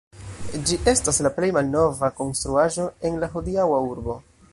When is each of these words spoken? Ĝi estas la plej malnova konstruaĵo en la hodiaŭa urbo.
Ĝi 0.69 0.77
estas 0.93 1.19
la 1.27 1.31
plej 1.35 1.49
malnova 1.57 2.09
konstruaĵo 2.21 2.87
en 3.11 3.21
la 3.25 3.31
hodiaŭa 3.35 3.83
urbo. 3.91 4.17